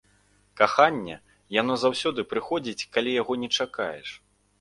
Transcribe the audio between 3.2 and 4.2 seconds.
яго не чакаеш.